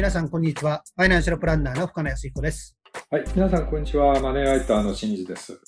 [0.00, 0.82] 皆さん、こんにちは。
[0.96, 2.74] ファイナンシャルプランナーの深野康彦です。
[3.10, 3.24] はい。
[3.34, 4.18] 皆さん、こんにちは。
[4.18, 5.60] マネーライターの新次です。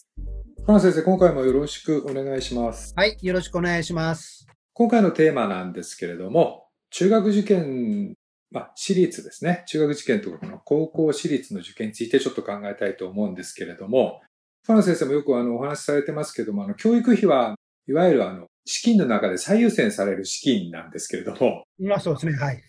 [0.64, 2.94] 深野先生、今回もよろしくお願いします。
[2.96, 4.46] はい、よろしくお願いします。
[4.72, 8.14] 今回のテーマなんですけれども、中学受験、
[8.50, 9.64] まあ、私立ですね。
[9.66, 14.22] 中学受験とかこの高校私立の受験についてちょっと考えたいと思うんですけれども、
[14.62, 17.54] 深野先生もよくあのお話しされてますけども、あの教育費は
[17.86, 22.62] いわゆるあの資金の中で最優先される資金なんですけれども、まあそうですね、はい。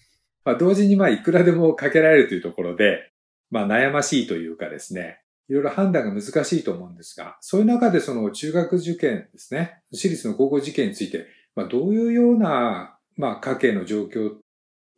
[0.45, 3.09] まあ、同時にまあいくらでもかけられるというところで、
[3.49, 5.19] まあ悩ましいというかですね、
[5.49, 14.37] いろいろ判断が難しいと思うんですが、そういう中でその中学受験ですね、私立の高校受験について、まあどういうような、まあ家計の状況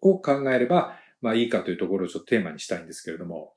[0.02, 3.54] を考えれば、まあいいかというところをちょっとテーマにしたいんですけれども。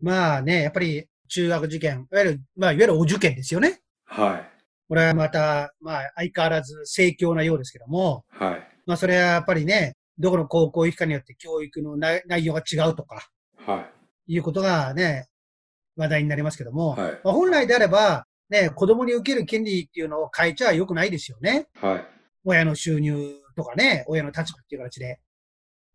[0.00, 3.80] まあね、やっぱり中学受験、いわゆる、まあいわゆるお受験ですよね。
[4.04, 4.58] はい。
[4.88, 8.68] これはまた、まあ相変わらず盛況なようですけども、はい。
[8.86, 13.88] まあそれはやっぱりね、どこの高校行くかによって教育の内内容が違うとか、は
[14.26, 14.34] い。
[14.34, 15.28] いうことがね、
[15.96, 17.20] 話題になりますけども、はい。
[17.24, 21.66] まあ、本来であれば、ね、子供に受ける権利っていうのを変えちゃ良くないですよね。
[21.74, 22.06] はい。
[22.44, 25.20] 親の収入とかね、親の立場っていう形で。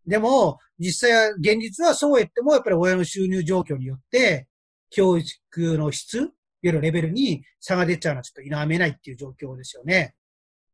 [0.06, 4.46] でも、実際は、現実はそう言っても、やっぱり親の収入状況によって、
[4.90, 6.28] 教育の質、いわ
[6.62, 10.14] ゆるレベルに差が出ちゃうのはちょっと否めないっていう状況ですよね。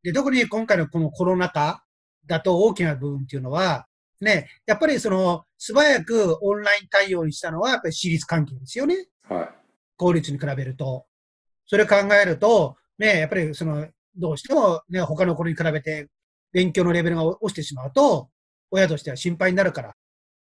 [0.03, 1.83] で、特に今回のこのコロナ禍
[2.25, 3.87] だと大きな部分っていうのは、
[4.19, 9.07] ね、やっぱりその、素早くオンライン対応にしたのは、やっぱり私立関係ですよね。
[9.27, 9.49] はい。
[9.97, 11.05] 公立に比べると。
[11.65, 16.07] それを考えると、ね、やっぱりその、どうしてもね、他の子に比べて
[16.51, 18.29] 勉強のレベルが落ちてしまうと、
[18.69, 19.95] 親としては心配になるから、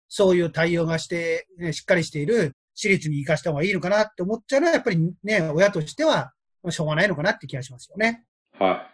[0.09, 6.33] そういう対応がして、ね、しっかりしている私立に行かした方がいいのかなって思っちゃうのは、やっぱりね、親としては
[6.71, 8.25] しょうがないのかなって気がしますよね。
[8.59, 8.89] は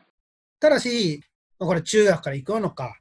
[0.60, 1.22] ただし、
[1.58, 2.98] まあこれ中学から行くのか、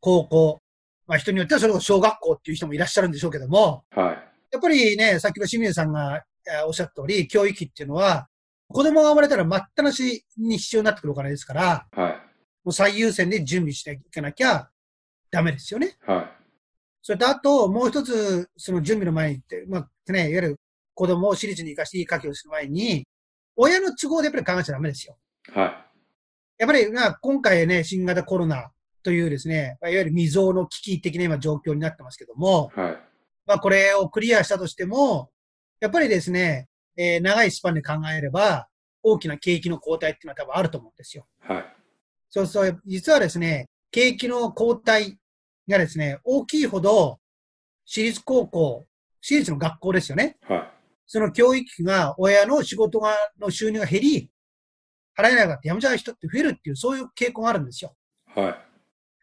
[0.00, 0.60] 高校、
[1.06, 4.00] まあ人によってはそれこそ小学校っていう人もいらっしゃるんでしょうけども、い。
[4.00, 4.16] はい。
[4.52, 8.28] やっぱりね、さっきの清水さんがえーおっしゃった通り、教育費っていうのは、
[8.68, 12.12] 子供が生まれたら待ったなしに必要になってくるお金ですから、はい。
[12.64, 14.70] もう最優先で準備していかなきゃ
[15.30, 15.96] ダメですよね。
[16.06, 16.44] はい。
[17.02, 20.60] それとあと、もう一つ、その準備の前にって、まあね、いわゆる
[20.94, 23.06] 子供を私立に行かしていい家計をする前に、
[23.56, 25.16] 親の都合でやっぱり考えちゃダメですよ。
[25.52, 25.83] は
[26.58, 28.70] やっぱり、まあ、今回ね、新型コロナ
[29.02, 32.80] というですね、いわゆる未曾有の危機的な今状況になってますけども、い。
[32.80, 32.98] はい。
[33.46, 35.30] まあ、これをクリアしたとしても、
[35.80, 38.68] やっぱりですね、えー長いスパンで考えれば、
[39.02, 41.26] 大きな景気の後退っていうのは多分あると思うんですよ。
[41.40, 41.76] はい。
[42.30, 45.16] そうそう、実はですね、景気の後退
[45.68, 47.18] がですね、大きいほど、
[47.84, 48.86] 私立高校、
[49.20, 50.36] 私立の学校ですよね。
[50.42, 50.70] はい。
[51.06, 54.30] その教育費が親の仕事が、の収入が減り、
[55.16, 57.94] 払えなかった辞めちゃう人って増えるっていう、そういう傾向があるんですよ。
[58.34, 58.50] は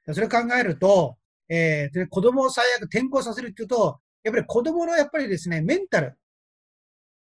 [0.08, 0.14] い。
[0.14, 1.18] それを考えると、
[1.50, 6.16] えーで子供を最悪転校させるっていうと、やっぱり子供のやっぱりですね、メンタル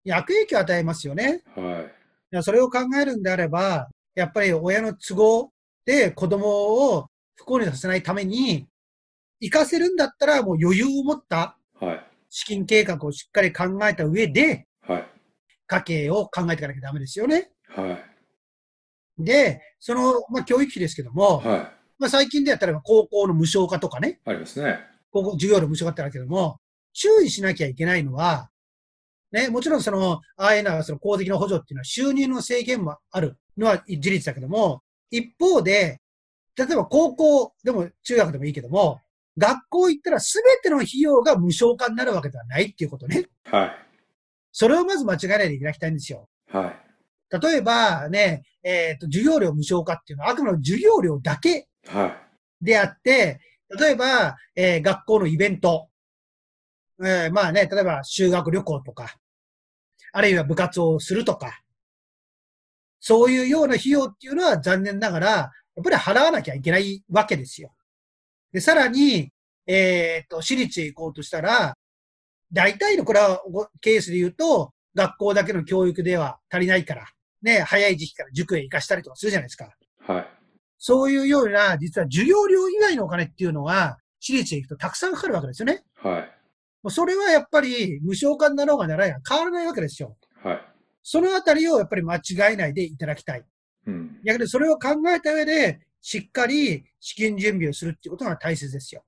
[0.05, 1.43] に悪影響を与えますよね。
[1.55, 1.89] は
[2.33, 2.43] い。
[2.43, 5.53] それを考えるんであれば、やっぱり親の都合
[5.85, 6.47] で子供
[6.97, 7.07] を
[7.37, 8.67] 不幸にさせないために、
[9.41, 12.05] 行かせるんだったらもう余裕を持ったはい。
[12.29, 15.07] 資金計画をしっかり考えた上で、はい。
[15.67, 17.51] 家計を考えていかなきゃダメですよね。
[17.69, 18.05] はい。
[19.19, 21.73] で、その、まあ、教育費ですけども、はい。
[21.99, 24.79] まあ、最近でやったら高校の無償化とかね、ありますね。
[25.11, 26.61] 高校授業料無償化ってあるけども、
[26.93, 28.51] 注意しなきゃいけないのは、
[29.33, 36.01] ね、もちろんその、ああいうのはその公的な補助っていうのは収入の制限もあるのは事実だけども、一方で、
[36.57, 39.01] 例えば高校でも中学でもいいけども、
[39.37, 43.27] 学校行ったら全ての費用が無償化になるわけではないっていうことね。
[43.45, 43.71] はい。
[44.53, 46.29] それをまず間違えないでいただきたいんですよ。
[46.49, 46.88] はい。
[47.31, 52.65] 例えばね、えっ、と、授業料無償化っていうのはあくまで授業料だけはい。
[52.65, 53.41] であって、
[53.79, 55.89] 例えば、えー学校のイベント、
[57.01, 59.17] えーまあね、例えば修学旅行とか、
[60.13, 61.61] あるいは部活をするとか、
[63.01, 65.51] そういうような費用っていうのは残念ながら、や
[65.81, 67.73] っぱり払わなきゃいけないわけですよ。
[68.53, 69.31] で、さらに、
[69.67, 71.77] えっ、と、私立へ行こうとしたら、
[72.53, 77.07] 大体のこれはごケースで言うと、学校だけの教育では足りないから、
[77.43, 79.71] ね、早い時期から塾へ行かしたりとかするじゃないですか。
[80.01, 80.29] はい。
[80.79, 85.85] そういうような、実は授業料以外のお金っていうのが、私立へ行くとたくさんかかるわけですよね。
[85.97, 86.23] はい。
[86.83, 90.17] もうそれはやっぱり無償化になろうがならないが変わらないわけですよ。
[90.43, 90.61] はい。
[91.03, 92.21] そのあたりをやっぱり間違
[92.53, 93.45] えないでいただきたい。
[93.87, 94.21] うん。
[94.25, 99.05] 逆にそれを考えた上で、しっかり資金準備をするっていうことが大切ですよ。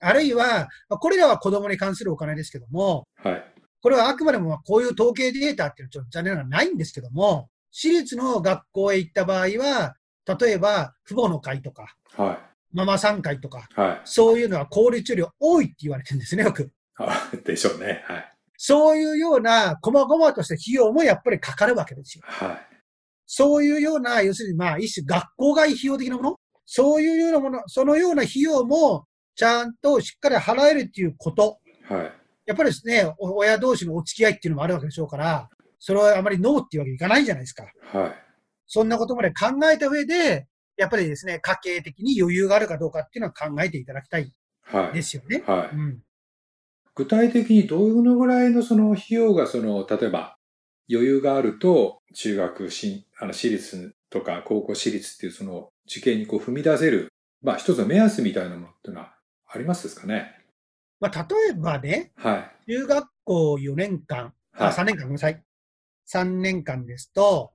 [0.00, 3.54] あるいは、まあこれらは子供に関するお金ですけども、はい。
[3.82, 9.96] これはあくまでもまあこういう統計データっていうのはちょっと残念ながらないんですけども、私立の学校へ行った場合は、
[10.40, 12.38] 例えば父母の会とか、は
[12.72, 14.00] ママ3回とか、はい。
[14.04, 16.70] そういうのは効率より多いって言われてるんですね、よく。
[16.98, 18.02] あでしょうね。
[18.06, 18.32] はい。
[18.56, 22.24] そういうような、細々とした費用もやっぱりかかるわけですよ。
[22.26, 22.66] はい。
[23.26, 26.36] そういうような、要するにまあ、一種学校外費用的なもの？
[26.64, 31.58] そういうようなもの、そのような費用も、ちゃんとしっかり払えるっていうこと。
[31.88, 32.12] はい。
[32.46, 35.48] やっぱりですね、お親同士のお付き合いっていうのもあるわけでしょうから、
[35.84, 37.64] それはあまりノーっていうわけにいかないじゃないですか。
[37.92, 38.12] はい。
[38.68, 40.46] そんなことまで考えた上で、
[40.76, 44.32] やっぱりですね、家計的に余裕があるかどうかっていうのは考えていただきたい
[44.62, 44.92] はい。
[44.94, 45.42] ですよね。
[45.44, 45.76] はい。
[45.76, 45.98] うん。
[46.94, 50.36] 具体的にどのぐらいのその費用がその、例えば
[50.88, 57.08] 余裕があると、中学、しあの私立とか高校私立っていうその受験にこう踏み出せる、
[57.42, 59.14] まあ一つの目安みたいなものっていうのは
[59.48, 60.38] ありますですかね？
[61.00, 62.70] まあ、例えばね、はい。
[62.70, 65.42] 中学校4年間、あ、はい3年間ごめんなさい。
[66.10, 67.52] 3年間ですと、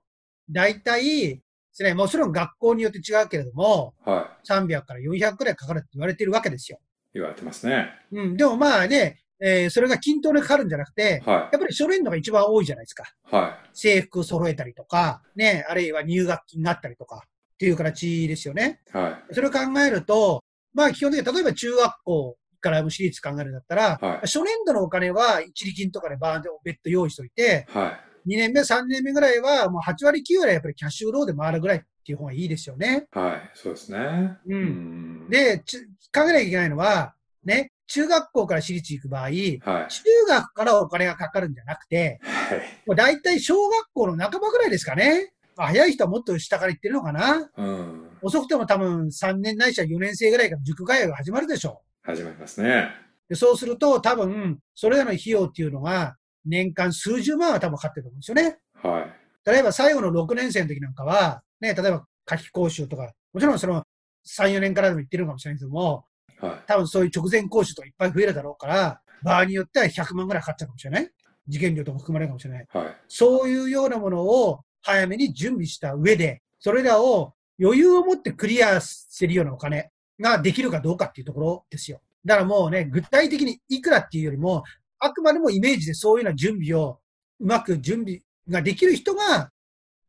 [0.50, 1.42] 大体で
[1.72, 6.80] すね、もちろん学校によって違うけれども、は300から400くらいかかるって言われてるわけですよ。
[7.14, 7.14] い。
[7.16, 7.90] 言われてますね。
[8.12, 8.38] うん。
[8.38, 13.04] でもまあね、えーそれが均等にかかるんじゃなくて、はやっぱり書類のが一番多いじゃないですか。
[13.32, 13.36] い。
[13.36, 18.82] は制服揃えたりとか、ね、あるいは入学金があったりとか、っていう形ですよね。
[18.94, 18.98] い。
[18.98, 19.34] はい。
[19.34, 20.44] それを考えると、
[20.74, 27.92] まあ基本的に例えば中学校から私立考えるんだったら、はい初年度のお金は一時金とかでバーンと別途用意しといて、はい。
[27.92, 27.98] 2
[28.36, 33.08] 年目、3年目ぐらいはもう8割、9割はやっぱりキャッシュフローで回るぐらいっていう方がいいですよね。
[33.12, 33.52] はい。
[33.54, 34.38] そうですね。
[34.48, 35.80] うんん、で、ち
[36.14, 37.14] 考えなきゃいけないのは、
[37.44, 39.88] ね、中学校から私立行く場合、中はい。
[40.28, 42.60] 学からお金がかかるんじゃなくて、はい。
[42.86, 45.32] もう大体小学校の半ばぐらいですかね。
[45.56, 47.50] まあ早い人はもっと下から行ってるのかな。
[47.58, 48.10] うん。
[48.22, 52.90] 遅くても多分3年ないしは4年生ぐらいから塾通いが始まるでしょ始まりますね。
[53.28, 53.30] う。
[53.30, 56.16] でそうすると多分、それらの費用っていうのが、
[56.48, 58.58] 年間数十万は多分かかってると思うんですよね。
[58.82, 59.50] はい。
[59.50, 63.84] 例えば最後の6年生の時なんかは、ね、例えば夏期講習とか、もちろんその
[64.28, 66.06] 3、4年からでも言ってるかもしれないけども、
[66.40, 71.10] は多分そういう直前講習とかいっぱい増えるだろうから、場合によっては100万ぐらいかかっちゃうかもしれない。
[71.48, 72.68] 受験料とか含まれるかもしれない。
[72.74, 72.78] い。
[72.78, 72.96] はい。
[73.08, 79.90] そういうようなものを早めに準備した上で、それらを余裕を持ってクリアするようなお金
[80.20, 82.02] ができるかどうかっていうところですよ。
[82.26, 84.64] だからもうね、具体的にいくらっていうよりも、
[85.00, 87.00] あくまでもイメージでそういうような準備を
[87.40, 89.52] うまく準備ができる人が、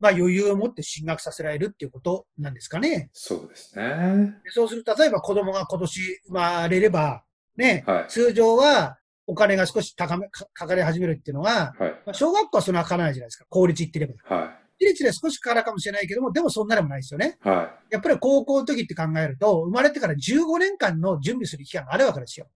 [0.00, 3.10] まあ余裕を持って進学させられるっていうことなんですかね。
[3.12, 4.34] そうですね。
[4.44, 7.24] でそうすると、例えば子供が今年生まれれば、
[7.56, 8.04] ね、はい。
[8.08, 11.90] 通常はお金が少し高め、かかかり始めるっていうのは、はい。
[12.06, 13.44] まあ小学校はそんなかからないじゃないですか。
[13.48, 14.14] 公立行ってれば。
[14.24, 17.36] は私立で少しかかるかもしれないけども、でもそんなでもないですよね。
[17.44, 17.48] い。
[17.48, 22.46] はやっぱり高校の時って考えると、生まれてから15年間の準備する期間があるわけですよ。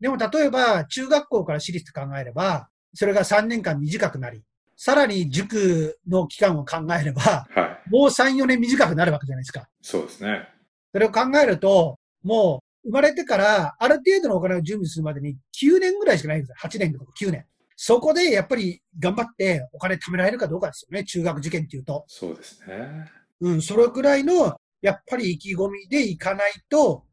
[0.00, 4.42] でも例えば、中学校から私立考えれば、それが3年間短くなり、
[4.76, 7.58] さらに塾の期間を考えれば、い。
[7.58, 7.90] はい。
[7.90, 9.68] もう3、4年短くなるわけじゃないですか。
[9.82, 10.48] そうですね。
[10.92, 16.56] それを考えると、もう生まれてからある程度のお金を準備するまでに9年ぐらいしかないんですよ。
[16.58, 17.44] 8年とか9年。
[17.76, 21.04] そこでやっぱり頑張ってお金貯められるかどうかですよね。
[21.04, 22.04] 中学受験っていうと。
[22.08, 23.10] そうですね。
[23.40, 27.04] うん、それくらいの、やっぱり意気込みでいかないと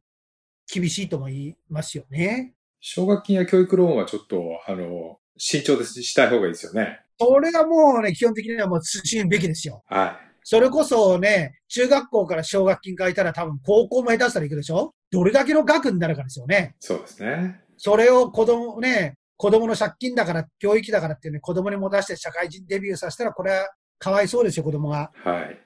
[0.71, 2.53] 厳しいとも言いますよね。
[2.89, 7.01] 奨学金や教育ローンはちょっと、あの、慎重ですしたい方がいいですよね。
[7.19, 9.83] それはもうね、基本的にはもう慎むべきですよ。
[9.87, 14.93] はそれこそね、中学校から奨学金借りたら多分高校も下手したら行くでしょ？
[15.11, 16.75] どれだけの額になるかですよね。
[16.75, 16.85] い。
[16.85, 17.59] そうですね。
[17.75, 25.11] それを子供ね、子供の借金だから、教育費だからってね、子供に持たせて社会人デビューさせたら、これはかわいそうですよ、子供が。
[25.25, 25.59] はい。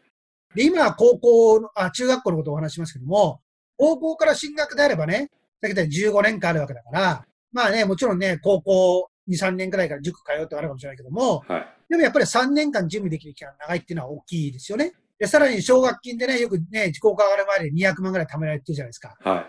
[0.55, 3.41] で、今は高校の、あ、中学校のことをお話ししますけども、
[3.77, 5.29] 高校から進学であればね、
[5.61, 11.67] だけど15年間あるわけだから、まあね、もちろんね、高校2、3年くらいから塾通うってあるかもしれないけども、はい。
[11.89, 14.93] でもやっぱり3年間準備できる期間が長いっていうのは大きいですよね。
[15.19, 19.15] で、さらに奨学金でね、よくね、自己上がる前で200万ぐらい貯められてるじゃないですか。
[19.19, 19.45] は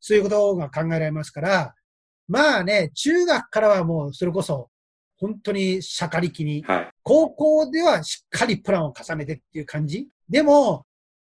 [0.00, 1.74] そういうことが考えられますから、
[2.28, 4.68] まあね、中学からはもうそれこそ、
[5.16, 6.88] 本当にしゃかりきにい。、はい。
[7.02, 10.84] 高校ではしっかりプランを重ねてっていう感じでも、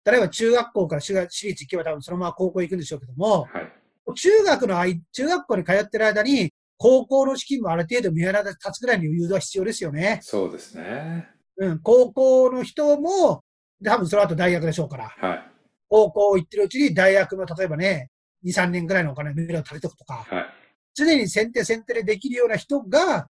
[0.04, 3.73] 例えば中学校から私立私立行けば多分そのまま高校行くんでしょうけども、はい。
[4.15, 10.21] 中学の間、中学校に通ってる間に、高校の資金もある程度見払立つぐらいの余裕は必要ですよね。
[10.23, 11.29] そうですね。
[11.57, 13.43] うん、高校の人も、
[13.85, 15.51] 多分その後大学でしょうから、はい。
[15.89, 18.11] 高校行ってるうちに大学の例えばね、
[18.45, 20.47] 2、3年ぐらいのお金を目を立てとくとか、はい。
[20.95, 23.27] 常に先手先手でできるような人が、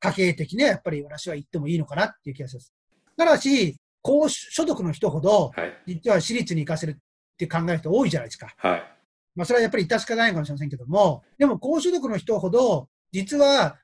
[0.00, 2.72] 家計的にはやっぱり私は言ってもいいのかなっていう気がします。
[3.16, 5.82] ただし、高所得の人ほど、はい。
[5.86, 6.96] 実は私立に行かせるっ
[7.36, 8.54] て考える人多いじゃないですか。
[8.56, 8.93] はい。
[9.34, 13.78] まあ、それはやっぱり致し方ないかもしれませんけども、でも高所得の人ほど、実は、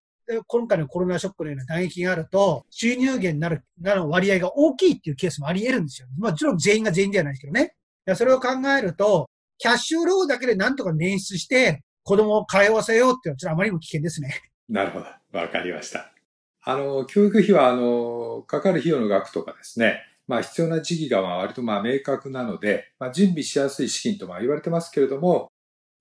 [0.47, 6.09] 今回のコロナショックのような打撃があると、収入源になる、なる割合が大きいっていうケースもあり得るんですよ。
[6.19, 7.75] もちろん全員が全員ではないですけどね。
[8.14, 9.28] それを考えると、
[9.59, 14.40] キャッシュローだけでなんとか捻出して、子供を通わせようっていうのは、ちょっとあまりにも危険ですね。
[14.69, 15.07] なるほど。
[15.38, 16.12] わかりました。
[16.62, 25.49] あの、教育費は、あの、かかる費用の額とかですね、まあ必要な時期が割とまあ明確なので、まあ準備しやすい資金とま言われてますけれども、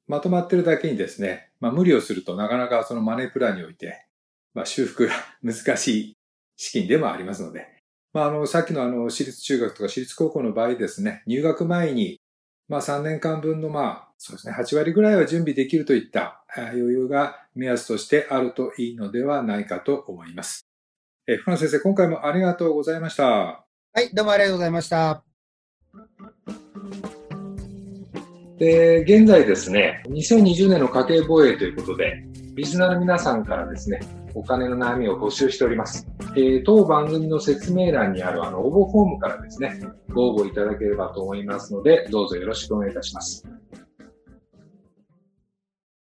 [0.07, 4.05] まとまってるだけにですね、まあ無理をするとなかなかそのマネープランにおいて、
[4.53, 6.17] まあ修復が 難しい
[6.57, 7.65] 資金でもありますので、
[8.13, 12.21] まああの、さっきのあの、私立中学とか私立高校の場合ですね、入学前に、
[12.67, 20.67] まあ3年間分のまあ、そうですね、8割ぐらいは準備できるといった余裕が目安としてあるといいのではないかと思います。
[21.25, 23.68] えー、福野先生、今回もありがとうございました。
[23.91, 25.23] はい、どうもありがとうございました。
[28.59, 33.99] で、現在ですね、2020年の家計防衛ということで、リスナーの皆さんからですね、
[34.35, 36.07] お金の悩みを募集しております。
[36.35, 39.81] えー当番組の説明欄にあるあの応募フォームからですね、
[40.13, 43.43] ご応募いただければと思いますので、どうぞよろしくお願いいたします。